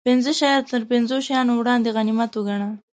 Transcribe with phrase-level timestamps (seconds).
[0.07, 2.69] پنځه شیان تر پنځو شیانو وړاندې غنیمت و ګڼه